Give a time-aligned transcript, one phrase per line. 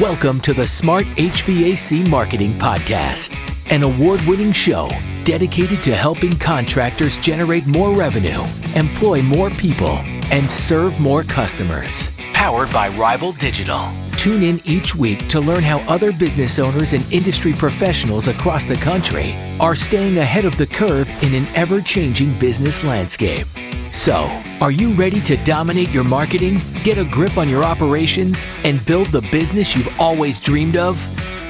[0.00, 3.36] Welcome to the Smart HVAC Marketing Podcast,
[3.70, 4.88] an award winning show
[5.24, 8.42] dedicated to helping contractors generate more revenue,
[8.76, 9.98] employ more people,
[10.32, 12.10] and serve more customers.
[12.32, 13.92] Powered by Rival Digital.
[14.20, 18.74] Tune in each week to learn how other business owners and industry professionals across the
[18.74, 23.46] country are staying ahead of the curve in an ever changing business landscape.
[23.90, 24.24] So,
[24.60, 29.06] are you ready to dominate your marketing, get a grip on your operations, and build
[29.06, 31.00] the business you've always dreamed of?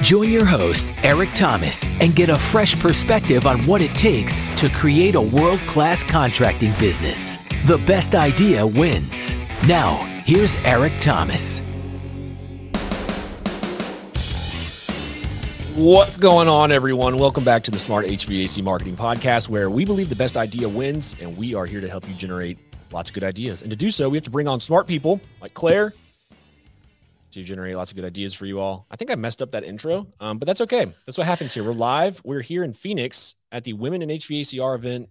[0.01, 4.69] Join your host, Eric Thomas, and get a fresh perspective on what it takes to
[4.69, 7.35] create a world class contracting business.
[7.65, 9.35] The best idea wins.
[9.67, 11.63] Now, here's Eric Thomas.
[15.75, 17.17] What's going on, everyone?
[17.17, 21.15] Welcome back to the Smart HVAC Marketing Podcast, where we believe the best idea wins,
[21.21, 22.59] and we are here to help you generate
[22.91, 23.61] lots of good ideas.
[23.61, 25.93] And to do so, we have to bring on smart people like Claire
[27.31, 28.85] to generate lots of good ideas for you all.
[28.91, 30.93] I think I messed up that intro, um, but that's okay.
[31.05, 31.63] That's what happens here.
[31.63, 32.21] We're live.
[32.25, 35.07] We're here in Phoenix at the Women in HVACR event.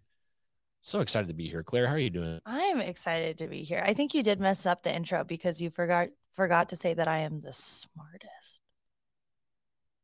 [0.83, 1.63] So excited to be here.
[1.63, 2.39] Claire, how are you doing?
[2.45, 3.83] I'm excited to be here.
[3.83, 7.09] I think you did mess up the intro because you forgot forgot to say that
[7.09, 8.60] I am the smartest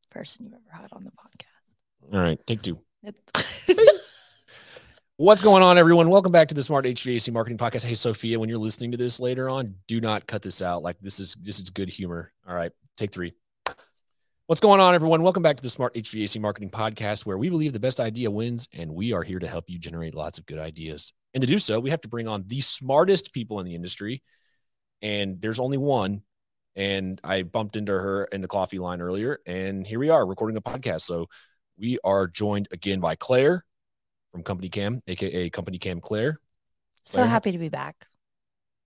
[0.09, 2.13] person you've ever had on the podcast.
[2.13, 2.79] All right, take two.
[5.17, 6.09] What's going on, everyone?
[6.09, 7.83] Welcome back to the Smart HVAC Marketing Podcast.
[7.83, 10.83] Hey, Sophia, when you're listening to this later on, do not cut this out.
[10.83, 12.31] Like this is this is good humor.
[12.47, 13.33] All right, take three.
[14.47, 15.23] What's going on, everyone?
[15.23, 18.69] Welcome back to the Smart HVAC Marketing Podcast, where we believe the best idea wins,
[18.73, 21.11] and we are here to help you generate lots of good ideas.
[21.33, 24.23] And to do so, we have to bring on the smartest people in the industry.
[25.01, 26.21] And there's only one.
[26.77, 30.55] And I bumped into her in the coffee line earlier, and here we are recording
[30.57, 31.01] a podcast.
[31.01, 31.27] So
[31.77, 33.65] we are joined again by Claire
[34.31, 36.39] from Company Cam, aka Company Cam Claire.
[37.01, 38.07] So happy to be back.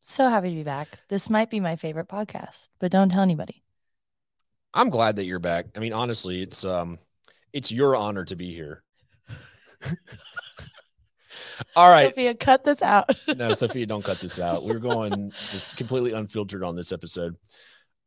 [0.01, 0.87] So happy to be back.
[1.09, 3.61] This might be my favorite podcast, but don't tell anybody.
[4.73, 5.65] I'm glad that you're back.
[5.75, 6.97] I mean, honestly, it's um
[7.51, 8.83] it's your honor to be here.
[11.75, 12.09] All right.
[12.09, 13.13] Sophia, cut this out.
[13.35, 14.63] no, Sophia, don't cut this out.
[14.63, 17.35] We're going just completely unfiltered on this episode.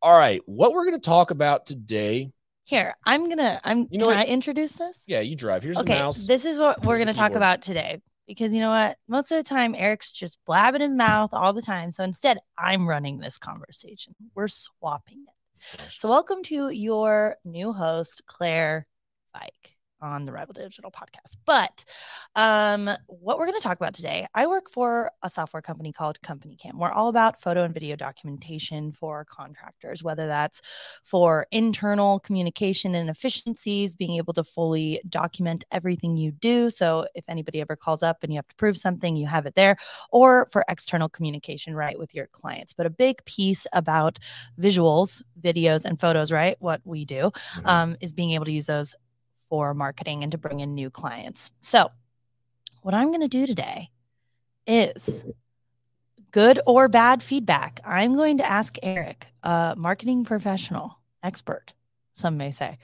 [0.04, 0.42] All right.
[0.44, 2.30] What we're going to talk about today.
[2.64, 3.58] Here, I'm gonna.
[3.64, 3.86] I'm.
[3.90, 4.26] You know can what?
[4.26, 5.02] I introduce this?
[5.06, 5.62] Yeah, you drive.
[5.62, 6.26] Here's the okay, mouse.
[6.26, 7.36] this is what we're Here's gonna talk keyboard.
[7.36, 8.96] about today because you know what?
[9.06, 11.92] Most of the time, Eric's just blabbing his mouth all the time.
[11.92, 14.14] So instead, I'm running this conversation.
[14.34, 15.80] We're swapping it.
[15.94, 18.86] So welcome to your new host, Claire
[19.34, 19.73] Fike
[20.04, 21.36] on the Rival Digital podcast.
[21.46, 21.84] But
[22.36, 26.20] um, what we're going to talk about today, I work for a software company called
[26.20, 26.78] Company Cam.
[26.78, 30.60] We're all about photo and video documentation for contractors, whether that's
[31.02, 36.68] for internal communication and efficiencies, being able to fully document everything you do.
[36.68, 39.54] So if anybody ever calls up and you have to prove something, you have it
[39.54, 39.76] there,
[40.10, 42.74] or for external communication, right, with your clients.
[42.74, 44.18] But a big piece about
[44.60, 47.32] visuals, videos, and photos, right, what we do,
[47.64, 48.94] um, is being able to use those
[49.48, 51.50] for marketing and to bring in new clients.
[51.60, 51.90] So,
[52.82, 53.90] what I'm going to do today
[54.66, 55.24] is
[56.30, 57.80] good or bad feedback.
[57.84, 61.72] I'm going to ask Eric, a marketing professional, expert,
[62.14, 62.78] some may say,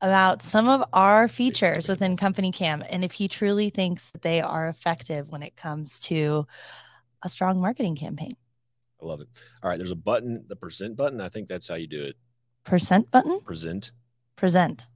[0.00, 4.40] about some of our features within Company Cam and if he truly thinks that they
[4.40, 6.46] are effective when it comes to
[7.22, 8.36] a strong marketing campaign.
[9.00, 9.28] I love it.
[9.62, 9.78] All right.
[9.78, 11.20] There's a button, the present button.
[11.20, 12.16] I think that's how you do it.
[12.64, 13.92] Percent button, Present
[14.36, 14.88] present.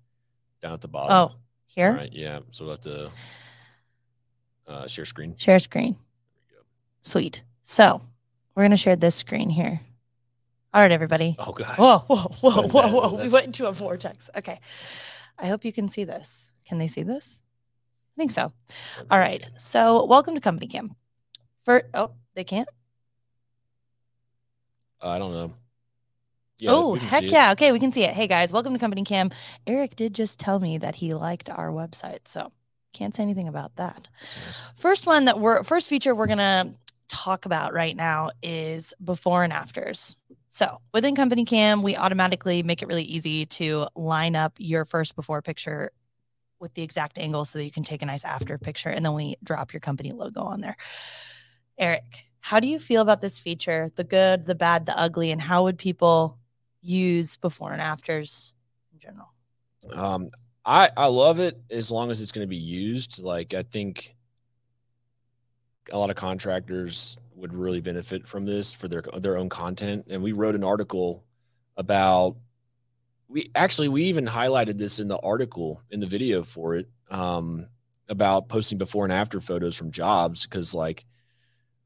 [0.67, 1.13] Down at the bottom.
[1.13, 2.13] Oh, here, All right.
[2.13, 2.41] Yeah.
[2.51, 3.11] So we'll have to
[4.67, 5.37] uh, share screen.
[5.37, 5.93] share screen.
[5.93, 6.01] There
[6.51, 6.63] we go.
[7.03, 7.45] Sweet.
[7.63, 8.03] So
[8.55, 9.81] we're going to share this screen here.
[10.75, 11.37] All right, everybody.
[11.39, 11.79] Oh, gosh.
[11.79, 12.93] Whoa, whoa, whoa, whoa, that?
[12.93, 13.23] whoa.
[13.23, 14.29] We went into a vortex.
[14.37, 14.59] Okay.
[15.39, 16.53] I hope you can see this.
[16.65, 17.43] Can they see this?
[18.17, 18.53] I think so.
[19.11, 19.49] All right.
[19.57, 20.97] So welcome to Company Cam.
[21.65, 22.69] For oh, they can't?
[25.01, 25.55] I don't know.
[26.59, 27.53] Yeah, oh, heck yeah.
[27.53, 28.15] Okay, we can see it.
[28.15, 29.31] Hey guys, welcome to Company Cam.
[29.67, 32.27] Eric did just tell me that he liked our website.
[32.27, 32.51] So
[32.95, 34.09] can't say anything about that.
[34.75, 36.73] First one that we're first feature we're gonna
[37.09, 40.17] talk about right now is before and afters.
[40.49, 45.15] So within Company Cam, we automatically make it really easy to line up your first
[45.15, 45.91] before picture
[46.59, 49.13] with the exact angle so that you can take a nice after picture and then
[49.13, 50.79] we drop your company logo on there.
[51.77, 53.91] Eric, how do you feel about this feature?
[53.95, 56.39] The good, the bad, the ugly, and how would people
[56.87, 58.53] use before and afters
[58.93, 59.33] in general?
[59.93, 60.29] Um,
[60.65, 63.23] I I love it as long as it's going to be used.
[63.23, 64.15] Like I think
[65.93, 70.07] a lot of contractors would really benefit from this for their their own content.
[70.09, 71.25] And we wrote an article
[71.77, 72.37] about
[73.29, 77.67] we actually we even highlighted this in the article in the video for it um,
[78.09, 81.05] about posting before and after photos from jobs because like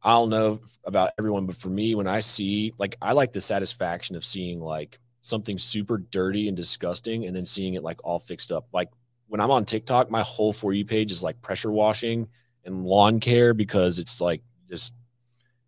[0.02, 3.41] I don't know about everyone, but for me, when I see like I like the
[3.41, 8.19] satisfaction of seeing like something super dirty and disgusting and then seeing it like all
[8.19, 8.67] fixed up.
[8.73, 8.88] Like
[9.29, 12.29] when I'm on TikTok, my whole for you page is like pressure washing
[12.64, 14.94] and lawn care because it's like just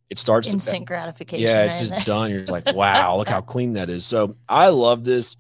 [0.08, 1.44] it starts Instant to, gratification.
[1.46, 2.00] yeah, it's right just there.
[2.05, 2.31] done.
[2.31, 4.05] You're just like, wow, look how clean that is.
[4.05, 5.37] So I love this.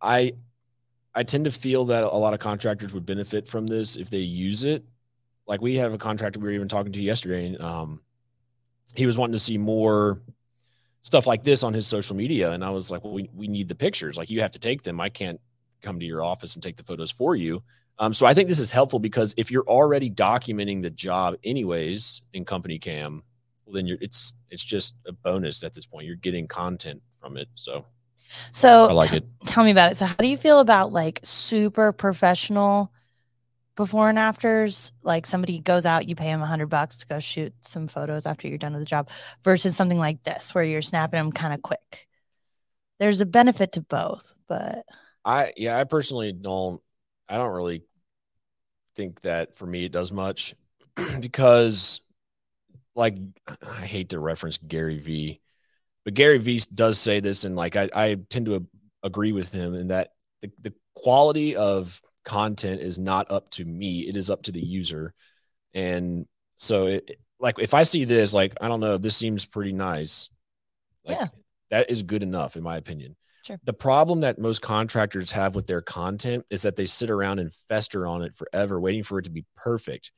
[0.00, 0.32] I
[1.14, 4.18] I tend to feel that a lot of contractors would benefit from this if they
[4.18, 4.84] use it.
[5.50, 8.00] Like we have a contractor we were even talking to yesterday, and um,
[8.94, 10.22] he was wanting to see more
[11.00, 13.66] stuff like this on his social media, and I was like, well, we we need
[13.66, 14.16] the pictures.
[14.16, 15.00] Like you have to take them.
[15.00, 15.40] I can't
[15.82, 17.64] come to your office and take the photos for you.
[17.98, 22.22] Um, so I think this is helpful because if you're already documenting the job anyways
[22.32, 23.24] in company cam,
[23.66, 26.06] well, then you're it's it's just a bonus at this point.
[26.06, 27.48] You're getting content from it.
[27.56, 27.84] So
[28.52, 29.26] So I like t- it.
[29.46, 29.96] tell me about it.
[29.96, 32.92] So how do you feel about like super professional
[33.76, 34.92] before and afters?
[35.02, 38.26] Like somebody goes out, you pay him a hundred bucks to go shoot some photos
[38.26, 39.08] after you're done with the job
[39.42, 42.08] versus something like this where you're snapping them kind of quick.
[42.98, 44.84] There's a benefit to both, but
[45.24, 46.80] I yeah, I personally don't
[47.28, 47.82] I don't really
[48.96, 50.54] think that for me it does much
[51.20, 52.00] because
[52.94, 53.16] like
[53.66, 55.40] I hate to reference Gary V,
[56.04, 58.66] but Gary V does say this and like I, I tend to
[59.02, 60.12] agree with him in that
[60.42, 62.00] the, the quality of
[62.30, 65.14] content is not up to me, it is up to the user.
[65.74, 69.72] And so it like if I see this, like I don't know, this seems pretty
[69.72, 70.28] nice.
[71.04, 71.28] Like Yeah.
[71.70, 73.16] that is good enough in my opinion.
[73.42, 73.58] Sure.
[73.64, 77.52] The problem that most contractors have with their content is that they sit around and
[77.68, 80.12] fester on it forever, waiting for it to be perfect.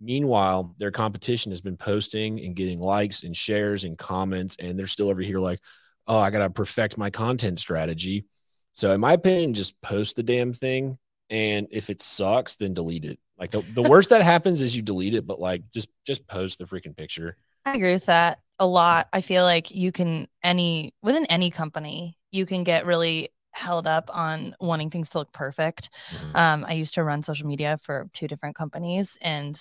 [0.00, 4.86] Meanwhile, their competition has been posting and getting likes and shares and comments, and they're
[4.86, 5.58] still over here like,
[6.06, 8.26] oh, I got to perfect my content strategy.
[8.72, 10.98] So, in my opinion, just post the damn thing.
[11.30, 13.18] And if it sucks, then delete it.
[13.38, 16.58] Like the, the worst that happens is you delete it, but like just just post
[16.58, 17.36] the freaking picture.
[17.64, 19.08] I agree with that a lot.
[19.12, 24.10] I feel like you can any within any company, you can get really held up
[24.14, 25.90] on wanting things to look perfect.
[26.34, 29.60] Um, I used to run social media for two different companies, and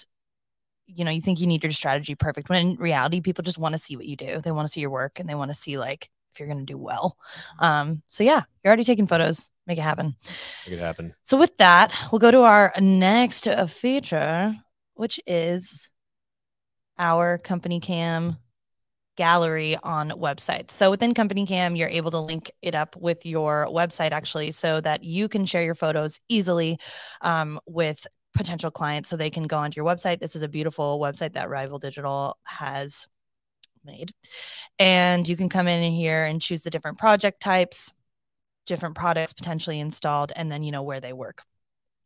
[0.88, 3.74] you know, you think you need your strategy perfect when in reality, people just want
[3.74, 4.40] to see what you do.
[4.40, 6.66] They want to see your work, and they want to see like if you're going
[6.66, 7.18] to do well.
[7.60, 9.50] Um, so yeah, you're already taking photos.
[9.68, 10.16] Make it happen.
[10.66, 11.14] Make it happen.
[11.24, 14.56] So with that, we'll go to our next feature,
[14.96, 15.90] which is
[16.98, 18.38] our company cam
[19.18, 20.72] gallery on websites.
[20.72, 24.80] So within company cam, you're able to link it up with your website actually so
[24.82, 26.80] that you can share your photos easily
[27.22, 30.20] um, with potential clients so they can go onto your website.
[30.20, 33.08] This is a beautiful website that Rival Digital has
[33.84, 34.14] made.
[34.80, 37.94] And you can come in here and choose the different project types,
[38.68, 41.44] different products potentially installed, and then you know where they work.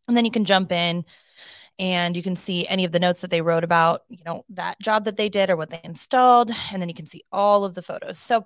[0.08, 1.06] And then you can jump in
[1.80, 4.80] and you can see any of the notes that they wrote about, you know, that
[4.80, 6.52] job that they did or what they installed.
[6.72, 8.18] And then you can see all of the photos.
[8.18, 8.46] So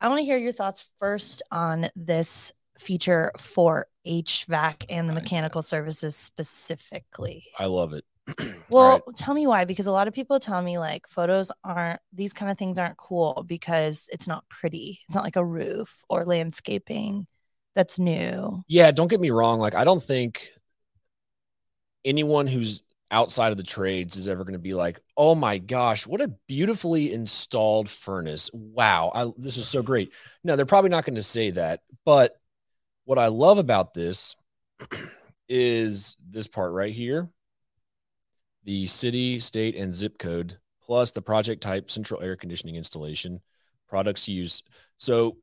[0.00, 5.60] I want to hear your thoughts first on this feature for HVAC and the mechanical
[5.60, 7.44] services specifically.
[7.58, 8.04] I love it.
[8.70, 9.16] Well, right.
[9.16, 12.52] tell me why, because a lot of people tell me like photos aren't, these kind
[12.52, 15.00] of things aren't cool because it's not pretty.
[15.08, 17.26] It's not like a roof or landscaping
[17.74, 18.62] that's new.
[18.68, 19.58] Yeah, don't get me wrong.
[19.58, 20.48] Like, I don't think
[22.04, 26.06] anyone who's outside of the trades is ever going to be like, "Oh my gosh,
[26.06, 28.50] what a beautifully installed furnace!
[28.52, 30.12] Wow, I, this is so great."
[30.44, 31.80] No, they're probably not going to say that.
[32.04, 32.38] But
[33.04, 34.36] what I love about this
[35.48, 37.28] is this part right here:
[38.64, 43.40] the city, state, and zip code, plus the project type, central air conditioning installation,
[43.88, 44.64] products used.
[44.96, 45.38] So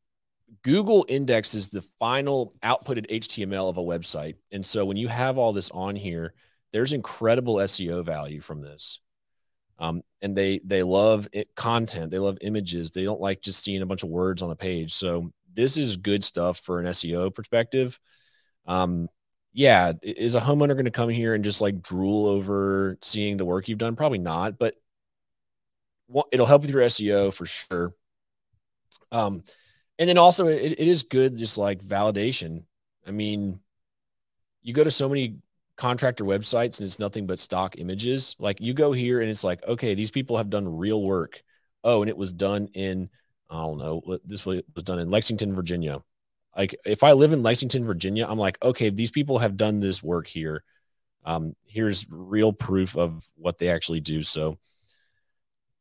[0.63, 4.35] Google indexes the final outputted HTML of a website.
[4.51, 6.33] And so when you have all this on here,
[6.71, 8.99] there's incredible SEO value from this.
[9.79, 13.83] Um, and they they love it, content, they love images, they don't like just seeing
[13.83, 14.93] a bunch of words on a page.
[14.93, 17.99] So this is good stuff for an SEO perspective.
[18.65, 19.07] Um,
[19.57, 23.45] yeah, is a homeowner going to come here and just like drool over seeing the
[23.45, 23.95] work you've done?
[23.95, 24.75] Probably not, but
[26.31, 27.93] it'll help with your SEO for sure.
[29.11, 29.43] Um,
[29.99, 32.63] and then also it, it is good just like validation
[33.05, 33.59] i mean
[34.61, 35.37] you go to so many
[35.75, 39.63] contractor websites and it's nothing but stock images like you go here and it's like
[39.67, 41.41] okay these people have done real work
[41.83, 43.09] oh and it was done in
[43.49, 45.99] i don't know this was was done in lexington virginia
[46.57, 50.03] like if i live in lexington virginia i'm like okay these people have done this
[50.03, 50.63] work here.
[51.23, 54.23] Um here's real proof of what they actually do.
[54.23, 54.57] So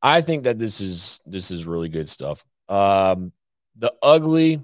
[0.02, 2.44] i think that this is this is really good stuff.
[2.68, 3.32] Um
[3.78, 4.60] the ugly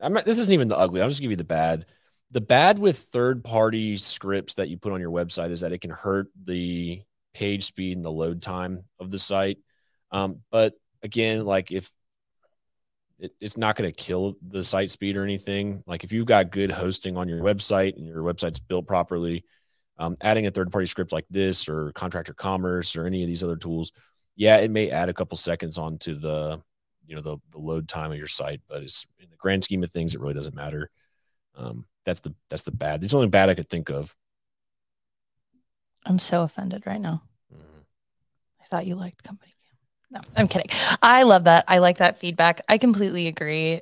[0.00, 1.02] i'm not this isn't even the ugly.
[1.02, 1.86] I'll just give you the bad.
[2.30, 5.80] The bad with third party scripts that you put on your website is that it
[5.80, 9.58] can hurt the page speed and the load time of the site.
[10.10, 11.90] Um, but again like if
[13.18, 15.82] it, it's not going to kill the site speed or anything.
[15.86, 19.44] Like if you've got good hosting on your website and your website's built properly,
[19.98, 23.42] um, adding a third party script like this or contractor commerce or any of these
[23.42, 23.92] other tools,
[24.36, 26.62] yeah, it may add a couple seconds onto the
[27.06, 29.82] you know the, the load time of your site, but it's in the grand scheme
[29.82, 30.90] of things, it really doesn't matter.
[31.56, 33.02] Um, that's the that's the bad.
[33.02, 34.14] It's the only bad I could think of.
[36.06, 37.22] I'm so offended right now.
[37.52, 37.80] Mm-hmm.
[38.62, 39.57] I thought you liked company.
[40.10, 40.70] No, I'm kidding.
[41.02, 41.64] I love that.
[41.68, 42.62] I like that feedback.
[42.68, 43.80] I completely agree.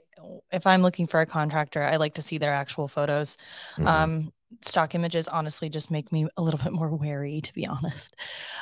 [0.53, 3.37] If I'm looking for a contractor, I like to see their actual photos.
[3.77, 3.87] Mm-hmm.
[3.87, 8.17] Um, stock images honestly just make me a little bit more wary, to be honest.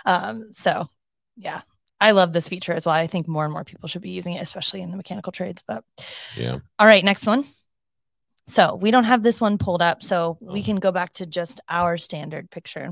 [0.04, 0.88] Um, so
[1.36, 1.62] yeah,
[2.00, 2.94] I love this feature as well.
[2.94, 5.62] I think more and more people should be using it, especially in the mechanical trades.
[5.66, 5.84] But
[6.36, 6.58] yeah.
[6.78, 7.44] All right, next one.
[8.46, 10.52] So we don't have this one pulled up, so oh.
[10.52, 12.90] we can go back to just our standard picture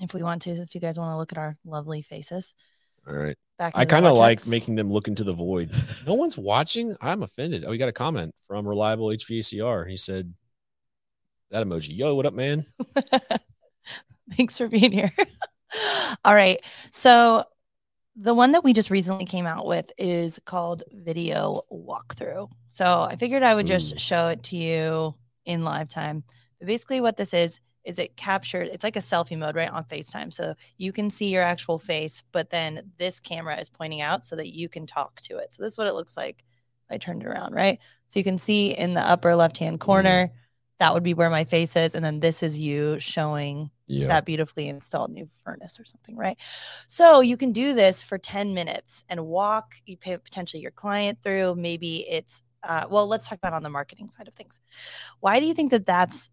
[0.00, 0.50] if we want to.
[0.50, 2.54] If you guys want to look at our lovely faces.
[3.06, 3.36] All right.
[3.58, 5.70] Back I kind of like making them look into the void.
[6.06, 6.96] no one's watching.
[7.00, 7.64] I'm offended.
[7.64, 9.88] Oh, we got a comment from Reliable HVACR.
[9.88, 10.32] He said,
[11.50, 11.96] that emoji.
[11.96, 12.66] Yo, what up, man?
[14.36, 15.12] Thanks for being here.
[16.24, 16.60] All right.
[16.90, 17.44] So
[18.16, 22.50] the one that we just recently came out with is called Video Walkthrough.
[22.68, 26.24] So I figured I would just show it to you in live time.
[26.58, 29.84] But basically, what this is, is it captured it's like a selfie mode right on
[29.84, 30.32] facetime.
[30.32, 34.36] So you can see your actual face but then this camera is pointing out so
[34.36, 35.54] that you can talk to it.
[35.54, 36.44] So this is what it looks like
[36.90, 37.78] i turned it around right?
[38.06, 40.30] So you can see in the upper left hand corner
[40.78, 44.08] that would be where my face is and then this is you showing yeah.
[44.08, 46.36] that beautifully installed new furnace or something right?
[46.86, 51.18] So you can do this for 10 minutes and walk you pay potentially your client
[51.22, 54.60] through maybe it's uh, well let's talk about on the marketing side of things.
[55.20, 56.30] Why do you think that that's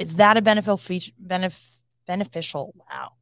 [0.00, 1.12] is that a beneficial feature?
[1.24, 1.70] Benef-
[2.06, 2.74] beneficial?
[2.90, 3.12] Wow.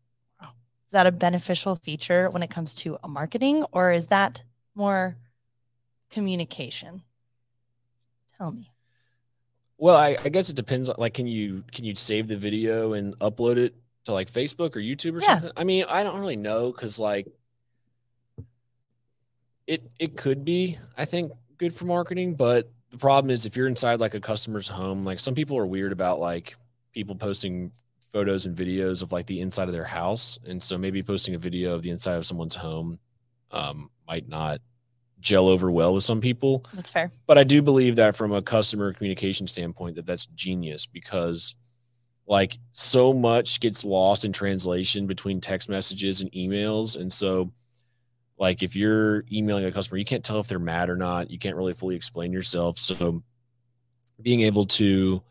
[0.41, 0.51] wow.
[0.87, 4.43] Is that a beneficial feature when it comes to a marketing, or is that
[4.75, 5.17] more
[6.11, 7.03] communication?
[8.37, 8.71] Tell me.
[9.77, 10.91] Well, I, I guess it depends.
[10.97, 14.81] Like, can you can you save the video and upload it to like Facebook or
[14.81, 15.35] YouTube or yeah.
[15.35, 15.53] something?
[15.57, 17.27] I mean, I don't really know because like
[19.67, 20.79] it it could be.
[20.97, 24.69] I think good for marketing, but the problem is if you're inside like a customer's
[24.69, 26.57] home, like some people are weird about like
[26.93, 27.73] people posting
[28.13, 30.39] photos and videos of like the inside of their house.
[30.47, 32.99] And so maybe posting a video of the inside of someone's home
[33.51, 34.61] um, might not
[35.21, 36.65] gel over well with some people.
[36.75, 37.11] That's fair.
[37.27, 41.55] But I do believe that from a customer communication standpoint that that's genius because
[42.29, 47.51] like so much gets lost in translation between text messages and emails and so
[48.39, 51.39] like if you're emailing a customer you can't tell if they're mad or not you
[51.39, 53.23] can't really fully explain yourself so
[54.21, 55.23] being able to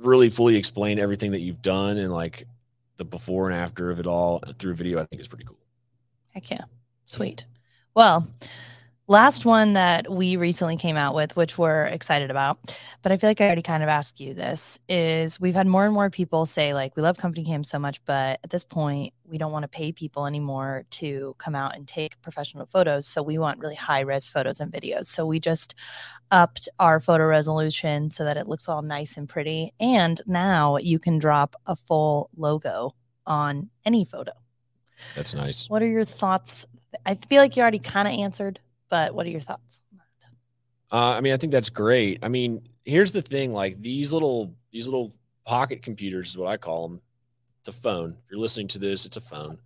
[0.00, 2.46] really fully explain everything that you've done and like
[2.96, 5.56] the before and after of it all through video i think is pretty cool.
[6.34, 6.64] Heck yeah.
[7.06, 7.44] Sweet.
[7.94, 8.26] Well
[9.10, 13.28] last one that we recently came out with, which we're excited about, but I feel
[13.28, 16.46] like I already kind of asked you this, is we've had more and more people
[16.46, 19.64] say, like, we love Company Cam so much, but at this point, we don't want
[19.64, 23.04] to pay people anymore to come out and take professional photos.
[23.08, 25.06] So we want really high res photos and videos.
[25.06, 25.74] So we just
[26.30, 29.72] upped our photo resolution so that it looks all nice and pretty.
[29.80, 32.94] And now you can drop a full logo
[33.26, 34.32] on any photo.
[35.16, 35.68] That's nice.
[35.68, 36.64] What are your thoughts?
[37.04, 38.60] I feel like you already kind of answered
[38.90, 39.80] but what are your thoughts?
[40.92, 42.18] Uh, I mean, I think that's great.
[42.22, 45.14] I mean, here's the thing: like these little these little
[45.46, 47.00] pocket computers is what I call them.
[47.60, 48.10] It's a phone.
[48.10, 49.58] If you're listening to this, it's a phone.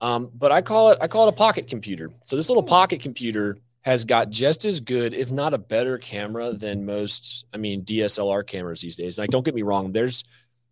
[0.00, 2.10] Um, but I call it I call it a pocket computer.
[2.22, 2.68] So this little hmm.
[2.68, 7.46] pocket computer has got just as good, if not a better camera than most.
[7.54, 9.18] I mean, DSLR cameras these days.
[9.18, 9.92] Like, don't get me wrong.
[9.92, 10.24] There's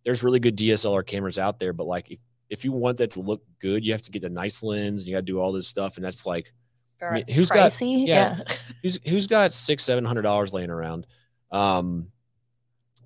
[0.03, 3.21] there's really good DSLR cameras out there, but like if if you want that to
[3.21, 5.01] look good, you have to get a nice lens.
[5.01, 6.53] And you got to do all this stuff, and that's like
[7.01, 8.05] I mean, who's pricey.
[8.05, 8.55] got yeah, yeah.
[8.81, 11.05] who's who's got six seven hundred dollars laying around
[11.51, 12.11] um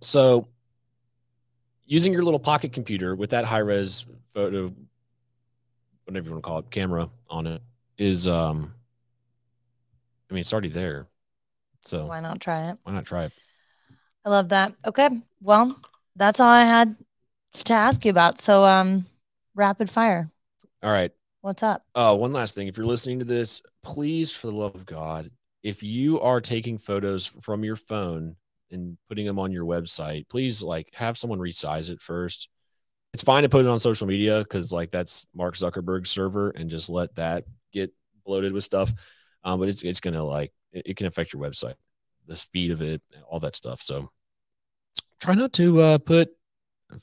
[0.01, 0.47] so
[1.85, 4.73] using your little pocket computer with that high res photo
[6.05, 7.61] whatever you want to call it camera on it
[7.97, 8.73] is um
[10.29, 11.07] i mean it's already there
[11.81, 13.33] so why not try it why not try it
[14.25, 15.09] i love that okay
[15.41, 15.77] well
[16.15, 16.95] that's all i had
[17.53, 19.05] to ask you about so um
[19.53, 20.31] rapid fire
[20.81, 21.83] all right What's up?
[21.95, 22.67] Oh, one last thing.
[22.67, 25.31] If you're listening to this, please, for the love of God,
[25.63, 28.35] if you are taking photos from your phone
[28.71, 32.49] and putting them on your website, please like have someone resize it first.
[33.13, 36.69] It's fine to put it on social media because like that's Mark Zuckerberg's server and
[36.69, 37.93] just let that get
[38.25, 38.91] bloated with stuff.
[39.43, 41.75] Um, but it's it's gonna like it, it, can affect your website,
[42.27, 43.81] the speed of it, all that stuff.
[43.81, 44.09] So
[45.19, 46.29] try not to uh, put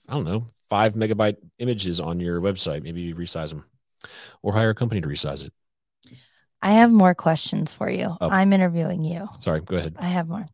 [0.08, 2.82] I don't know five megabyte images on your website.
[2.82, 3.64] Maybe resize them
[4.42, 5.52] or hire a company to resize it.
[6.68, 8.14] I have more questions for you.
[8.20, 8.28] Oh.
[8.28, 9.26] I'm interviewing you.
[9.38, 9.96] Sorry, go ahead.
[9.98, 10.44] I have more.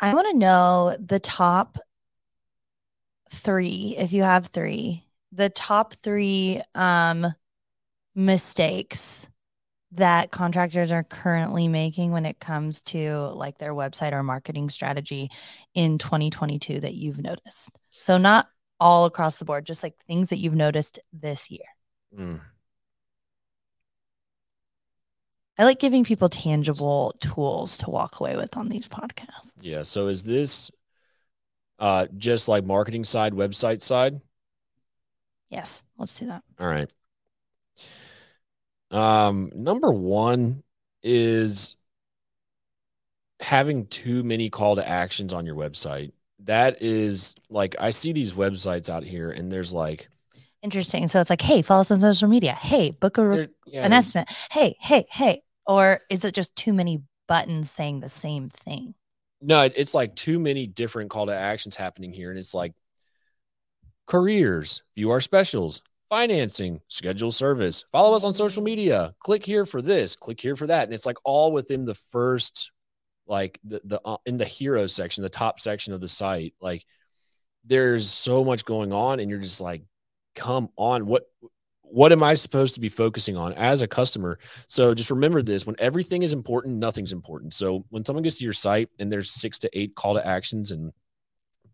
[0.00, 1.78] I want to know the top
[3.30, 7.32] three, if you have three, the top three um,
[8.16, 9.28] mistakes
[9.92, 15.30] that contractors are currently making when it comes to like their website or marketing strategy
[15.76, 17.70] in 2022 that you've noticed.
[17.90, 18.48] So not
[18.80, 21.60] all across the board, just like things that you've noticed this year.
[22.18, 22.40] Mm.
[25.58, 29.52] I like giving people tangible tools to walk away with on these podcasts.
[29.60, 29.82] Yeah.
[29.82, 30.70] So is this
[31.78, 34.20] uh just like marketing side, website side?
[35.50, 36.42] Yes, let's do that.
[36.60, 36.90] All right.
[38.90, 40.62] Um, number one
[41.02, 41.76] is
[43.40, 46.12] having too many call to actions on your website.
[46.44, 50.08] That is like I see these websites out here and there's like
[50.60, 51.06] Interesting.
[51.06, 52.52] So it's like, hey, follow us on social media.
[52.52, 54.28] Hey, book a re- yeah, an estimate.
[54.50, 55.42] Hey, hey, hey.
[55.68, 58.94] Or is it just too many buttons saying the same thing?
[59.40, 62.30] No, it- it's like too many different call to actions happening here.
[62.30, 62.72] And it's like
[64.06, 69.82] careers, view our specials, financing, schedule service, follow us on social media, click here for
[69.82, 70.84] this, click here for that.
[70.84, 72.72] And it's like all within the first,
[73.26, 76.54] like the, the, uh, in the hero section, the top section of the site.
[76.60, 76.84] Like
[77.64, 79.82] there's so much going on and you're just like,
[80.34, 81.24] come on, what,
[81.90, 84.38] what am I supposed to be focusing on as a customer?
[84.68, 87.54] So just remember this when everything is important, nothing's important.
[87.54, 90.70] So when someone gets to your site and there's six to eight call to actions
[90.70, 90.92] and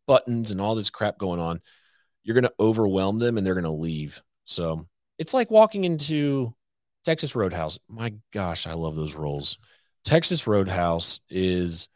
[0.07, 1.61] buttons and all this crap going on,
[2.23, 4.23] you're going to overwhelm them and they're going to leave.
[4.45, 4.87] So
[5.19, 6.55] it's like walking into
[7.05, 7.79] Texas Roadhouse.
[7.89, 9.59] My gosh, I love those rolls.
[10.05, 11.89] Texas Roadhouse is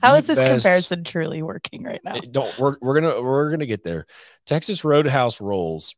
[0.00, 2.18] How is this best- comparison truly working right now?
[2.18, 4.06] don't we're, we're gonna we're gonna get there
[4.46, 5.94] texas roadhouse rolls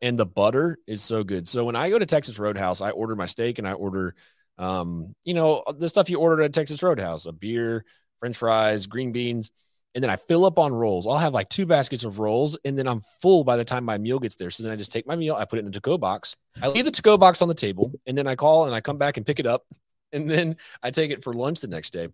[0.00, 1.48] and the butter is so good.
[1.48, 4.14] So when i go to texas roadhouse i order my steak and i order
[4.58, 7.84] um you know the stuff you order at texas roadhouse a beer
[8.20, 9.50] french fries green beans
[9.94, 11.06] and then i fill up on rolls.
[11.06, 13.98] I'll have like two baskets of rolls and then i'm full by the time my
[13.98, 14.50] meal gets there.
[14.50, 16.36] So then i just take my meal i put it in a to-go box.
[16.62, 18.98] I leave the to-go box on the table and then i call and i come
[18.98, 19.64] back and pick it up
[20.12, 22.08] and then i take it for lunch the next day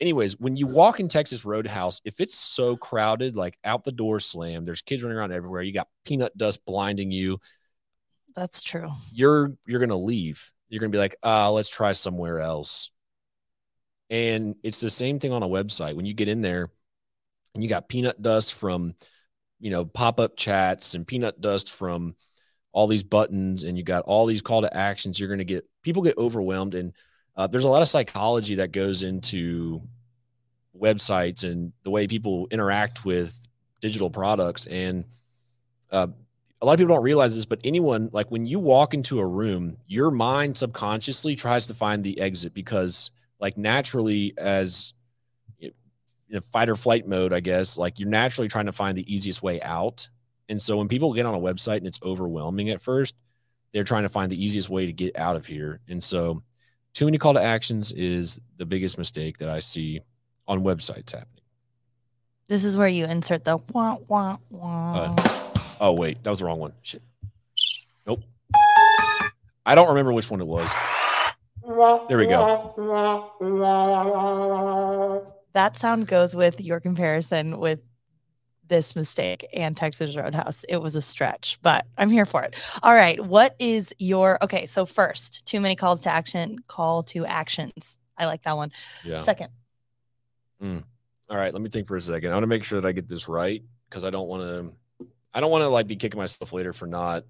[0.00, 4.20] anyways, when you walk in Texas Roadhouse, if it's so crowded, like out the door
[4.20, 7.38] slam, there's kids running around everywhere, you got peanut dust blinding you,
[8.34, 8.90] That's true.
[9.10, 10.52] you're you're gonna leave.
[10.68, 12.90] You're gonna be like, ah, let's try somewhere else.
[14.08, 15.94] And it's the same thing on a website.
[15.94, 16.70] When you get in there
[17.54, 18.94] and you got peanut dust from,
[19.60, 22.16] you know, pop-up chats and peanut dust from
[22.72, 26.02] all these buttons and you got all these call to actions, you're gonna get people
[26.02, 26.94] get overwhelmed and
[27.40, 29.80] uh, there's a lot of psychology that goes into
[30.78, 33.48] websites and the way people interact with
[33.80, 34.66] digital products.
[34.66, 35.06] And
[35.90, 36.08] uh,
[36.60, 39.26] a lot of people don't realize this but anyone like when you walk into a
[39.26, 44.92] room your mind subconsciously tries to find the exit because like naturally as
[46.34, 49.42] a fight or flight mode i guess like you're naturally trying to find the easiest
[49.42, 50.06] way out.
[50.50, 53.14] And so when people get on a website and it's overwhelming at first
[53.72, 55.80] they're trying to find the easiest way to get out of here.
[55.88, 56.42] And so
[56.92, 60.00] too many call to actions is the biggest mistake that I see
[60.48, 61.26] on websites happening.
[62.48, 65.14] This is where you insert the wah wah wah.
[65.16, 66.72] Uh, oh wait, that was the wrong one.
[66.82, 67.02] Shit.
[68.06, 68.18] Nope.
[69.64, 70.70] I don't remember which one it was.
[72.08, 72.74] There we go.
[75.52, 77.88] that sound goes with your comparison with
[78.70, 80.64] this mistake and Texas Roadhouse.
[80.64, 82.54] It was a stretch, but I'm here for it.
[82.82, 83.22] All right.
[83.22, 84.64] What is your okay?
[84.64, 87.98] So first, too many calls to action, call to actions.
[88.16, 88.72] I like that one.
[89.04, 89.18] Yeah.
[89.18, 89.50] Second,
[90.58, 90.78] hmm.
[91.28, 92.30] All right, let me think for a second.
[92.30, 95.06] I want to make sure that I get this right because I don't want to
[95.32, 97.24] I don't want to like be kicking myself later for not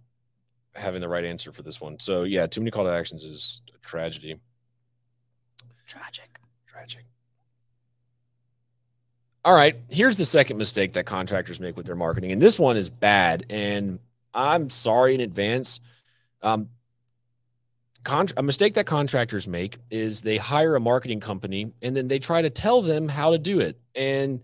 [0.74, 1.98] having the right answer for this one.
[1.98, 4.40] So yeah, too many call to actions is a tragedy.
[5.86, 6.38] tragic.
[6.66, 7.09] Tragic.
[9.42, 12.76] All right, here's the second mistake that contractors make with their marketing, and this one
[12.76, 13.46] is bad.
[13.48, 13.98] And
[14.34, 15.80] I'm sorry in advance.
[16.42, 16.68] Um,
[18.04, 22.18] con- a mistake that contractors make is they hire a marketing company and then they
[22.18, 24.42] try to tell them how to do it, and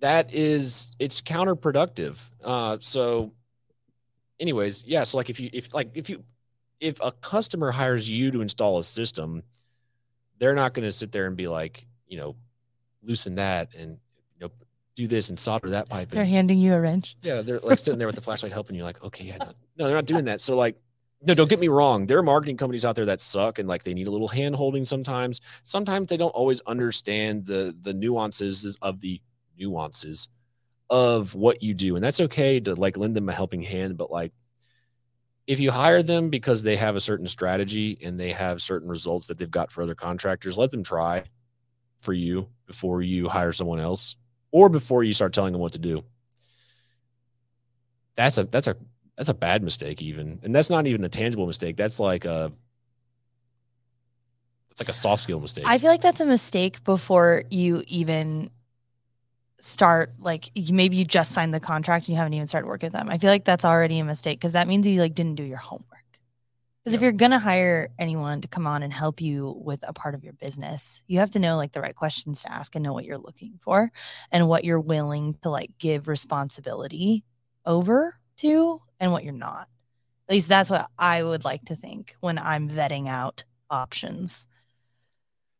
[0.00, 2.16] that is it's counterproductive.
[2.42, 3.32] Uh, so,
[4.40, 5.02] anyways, yeah.
[5.04, 6.24] So like if you if like if you
[6.80, 9.42] if a customer hires you to install a system,
[10.38, 12.36] they're not going to sit there and be like, you know,
[13.04, 13.98] loosen that and
[14.34, 14.50] you know
[14.96, 16.10] do this and solder that pipe.
[16.10, 16.28] They're in.
[16.28, 17.16] handing you a wrench.
[17.22, 18.84] Yeah, they're like sitting there with the flashlight helping you.
[18.84, 20.40] Like, okay, yeah, no, no, they're not doing that.
[20.40, 20.76] So like,
[21.22, 22.06] no, don't get me wrong.
[22.06, 24.54] There are marketing companies out there that suck and like they need a little hand
[24.54, 25.40] holding sometimes.
[25.64, 29.20] Sometimes they don't always understand the the nuances of the
[29.58, 30.28] nuances
[30.90, 33.96] of what you do, and that's okay to like lend them a helping hand.
[33.96, 34.32] But like,
[35.46, 39.26] if you hire them because they have a certain strategy and they have certain results
[39.26, 41.24] that they've got for other contractors, let them try
[42.04, 44.16] for you before you hire someone else
[44.52, 46.04] or before you start telling them what to do.
[48.14, 48.76] That's a that's a
[49.16, 50.38] that's a bad mistake even.
[50.42, 51.76] And that's not even a tangible mistake.
[51.76, 52.52] That's like a
[54.68, 55.64] that's like a soft skill mistake.
[55.66, 58.50] I feel like that's a mistake before you even
[59.60, 62.92] start like maybe you just signed the contract and you haven't even started working with
[62.92, 63.08] them.
[63.08, 65.56] I feel like that's already a mistake because that means you like didn't do your
[65.56, 65.93] homework.
[66.84, 70.14] Because if you're gonna hire anyone to come on and help you with a part
[70.14, 72.92] of your business, you have to know like the right questions to ask and know
[72.92, 73.90] what you're looking for
[74.30, 77.24] and what you're willing to like give responsibility
[77.64, 79.68] over to and what you're not.
[80.28, 84.46] At least that's what I would like to think when I'm vetting out options.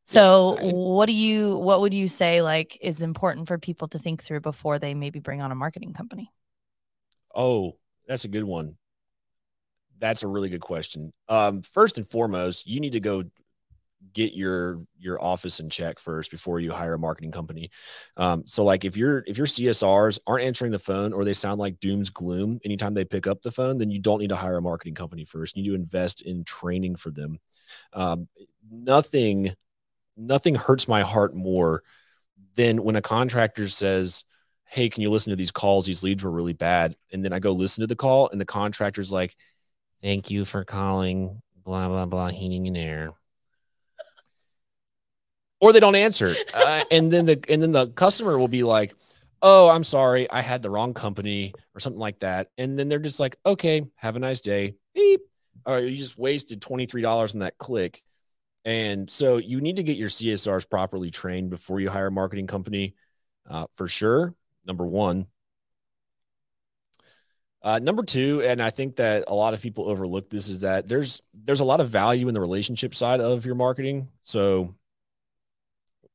[0.05, 3.99] So, I- what do you what would you say like is important for people to
[3.99, 6.31] think through before they maybe bring on a marketing company?
[7.35, 8.77] Oh, that's a good one.
[9.99, 11.13] That's a really good question.
[11.29, 13.25] Um, first and foremost, you need to go
[14.13, 17.71] get your your office in check first before you hire a marketing company.
[18.17, 21.59] Um, so like if your if your CSRs aren't answering the phone or they sound
[21.59, 24.57] like doom's gloom anytime they pick up the phone, then you don't need to hire
[24.57, 25.57] a marketing company first.
[25.57, 27.39] You need to invest in training for them.
[27.93, 28.29] Um,
[28.71, 29.55] nothing
[30.17, 31.83] nothing hurts my heart more
[32.57, 34.25] than when a contractor says,
[34.67, 35.87] Hey, can you listen to these calls?
[35.87, 36.97] These leads were really bad.
[37.13, 39.37] And then I go listen to the call, and the contractor's like,
[40.05, 43.09] Thank you for calling, blah, blah, blah, heating and air.
[45.61, 46.35] Or they don't answer.
[46.55, 48.95] Uh, and then the and then the customer will be like,
[49.43, 52.49] Oh, I'm sorry, I had the wrong company or something like that.
[52.59, 54.75] And then they're just like, Okay, have a nice day.
[54.95, 55.23] Beep.
[55.65, 58.03] All right, you just wasted $23 on that click.
[58.65, 62.47] And so you need to get your CSRs properly trained before you hire a marketing
[62.47, 62.95] company,
[63.49, 64.35] uh, for sure.
[64.67, 65.27] Number one.
[67.65, 70.87] Uh, number two, and I think that a lot of people overlook this is that
[70.87, 74.11] there's there's a lot of value in the relationship side of your marketing.
[74.23, 74.75] So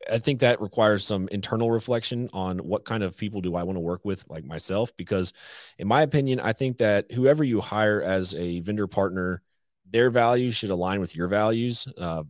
[0.10, 3.78] I think that requires some internal reflection on what kind of people do I want
[3.78, 5.34] to work with, like myself, because
[5.80, 9.42] in my opinion, I think that whoever you hire as a vendor partner,
[9.90, 11.88] their values should align with your values.
[11.98, 12.26] Uh,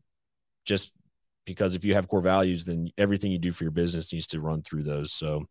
[0.64, 0.94] just
[1.46, 4.40] because if you have core values, then everything you do for your business needs to
[4.40, 5.12] run through those.
[5.12, 5.46] So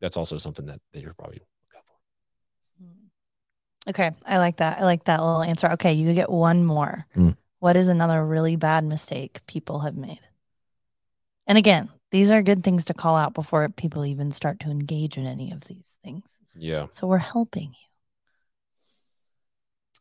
[0.00, 1.40] that's also something that they should probably.
[3.88, 4.78] Okay, I like that.
[4.78, 5.68] I like that little answer.
[5.72, 7.06] Okay, you get one more.
[7.16, 7.36] Mm.
[7.58, 10.20] What is another really bad mistake people have made?
[11.46, 15.16] And again, these are good things to call out before people even start to engage
[15.16, 16.36] in any of these things.
[16.54, 16.86] Yeah.
[16.90, 17.88] So we're helping you.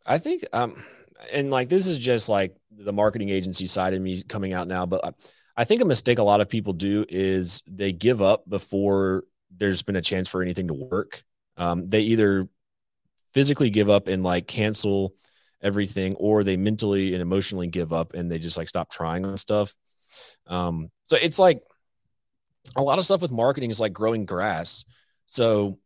[0.06, 0.82] I think, um,
[1.32, 4.86] and like this is just like the marketing agency side of me coming out now,
[4.86, 5.12] but I,
[5.58, 9.24] I think a mistake a lot of people do is they give up before
[9.56, 11.24] there's been a chance for anything to work.
[11.58, 12.48] Um, they either
[13.34, 15.14] physically give up and like cancel
[15.62, 19.38] everything, or they mentally and emotionally give up and they just like stop trying on
[19.38, 19.76] stuff.
[20.48, 21.62] Um, so it's like
[22.76, 24.86] a lot of stuff with marketing is like growing grass.
[25.26, 25.80] So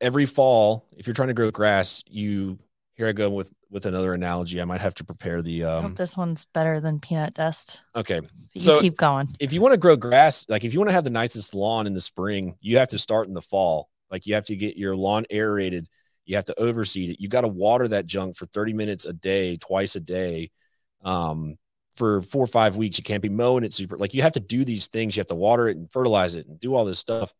[0.00, 2.58] every fall, if you're trying to grow grass, you
[2.94, 4.60] here I go with with another analogy.
[4.60, 7.80] I might have to prepare the um this one's better than peanut dust.
[7.94, 8.20] okay.
[8.54, 9.28] You So- keep going.
[9.40, 11.86] If you want to grow grass, like if you want to have the nicest lawn
[11.86, 13.88] in the spring, you have to start in the fall.
[14.10, 15.86] Like you have to get your lawn aerated.
[16.28, 17.20] You have to overseed it.
[17.20, 20.50] You got to water that junk for 30 minutes a day, twice a day.
[21.02, 21.56] Um,
[21.96, 23.96] for four or five weeks, you can't be mowing it super.
[23.96, 25.16] Like you have to do these things.
[25.16, 27.32] You have to water it and fertilize it and do all this stuff.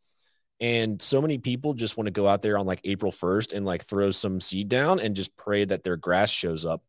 [0.59, 3.65] And so many people just want to go out there on like April 1st and
[3.65, 6.83] like throw some seed down and just pray that their grass shows up.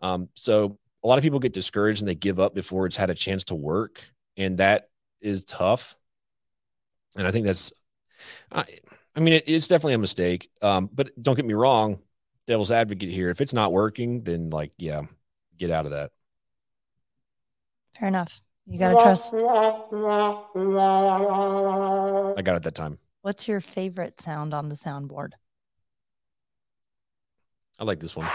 [0.00, 3.10] Um, so a lot of people get discouraged and they give up before it's had
[3.10, 4.02] a chance to work.
[4.36, 4.88] And that
[5.20, 5.96] is tough.
[7.16, 7.72] And I think that's,
[8.50, 8.64] I,
[9.16, 10.50] I mean, it, it's definitely a mistake.
[10.60, 12.00] Um, but don't get me wrong,
[12.46, 13.30] devil's advocate here.
[13.30, 15.02] If it's not working, then like, yeah,
[15.56, 16.10] get out of that.
[17.98, 18.42] Fair enough.
[18.66, 19.34] You got to trust.
[19.34, 19.38] I
[22.42, 22.98] got it that time.
[23.22, 25.32] What's your favorite sound on the soundboard?
[27.78, 28.26] I like this one.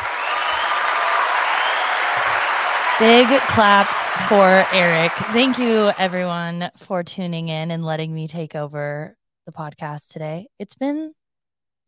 [3.00, 5.14] Big claps for Eric.
[5.32, 9.16] Thank you, everyone, for tuning in and letting me take over
[9.50, 10.48] the podcast today.
[10.60, 11.14] It's been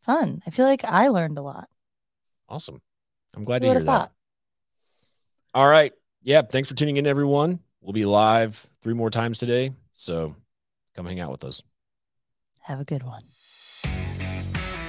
[0.02, 0.42] fun.
[0.46, 1.68] I feel like I learned a lot.
[2.48, 2.80] Awesome.
[3.34, 3.92] I'm glad Who to hear would've that.
[3.92, 4.12] thought?
[5.54, 5.92] All right.
[6.22, 6.42] Yeah.
[6.42, 7.60] Thanks for tuning in, everyone.
[7.80, 9.72] We'll be live three more times today.
[9.92, 10.34] So
[10.94, 11.62] come hang out with us.
[12.62, 13.22] Have a good one.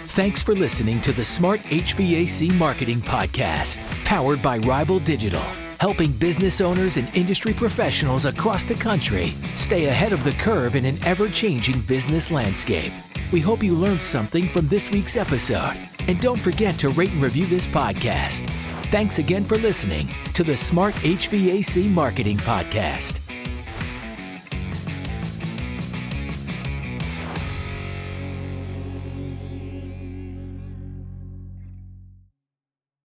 [0.07, 5.41] Thanks for listening to the Smart HVAC Marketing Podcast, powered by Rival Digital,
[5.83, 10.85] helping business owners and industry professionals across the country stay ahead of the curve in
[10.85, 12.93] an ever changing business landscape.
[13.33, 15.75] We hope you learned something from this week's episode.
[16.07, 18.49] And don't forget to rate and review this podcast.
[18.91, 23.19] Thanks again for listening to the Smart HVAC Marketing Podcast.